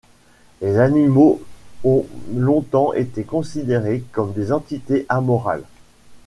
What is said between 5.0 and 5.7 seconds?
amorales.